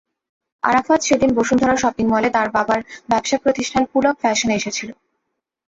[0.63, 2.79] আরাফাত সেদিন বসুন্ধরা শপিং মলে তার বাবার
[3.09, 4.89] ব্যবসাপ্রতিষ্ঠান পুলক ফ্যাশনে এসেছিল।